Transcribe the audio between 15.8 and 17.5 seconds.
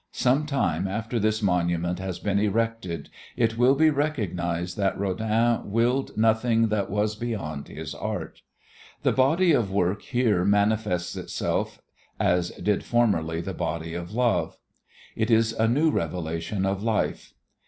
revelation of life.